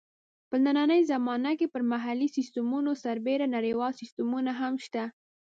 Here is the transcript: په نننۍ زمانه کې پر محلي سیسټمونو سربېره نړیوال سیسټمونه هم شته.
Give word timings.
په 0.49 0.55
نننۍ 0.65 1.01
زمانه 1.11 1.51
کې 1.59 1.67
پر 1.73 1.81
محلي 1.91 2.27
سیسټمونو 2.37 2.91
سربېره 3.03 3.47
نړیوال 3.55 3.91
سیسټمونه 4.01 4.51
هم 4.59 4.73
شته. 4.85 5.03